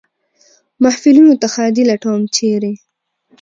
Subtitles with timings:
[0.83, 2.73] محفلونو ته ښادي لټوم، چېرې؟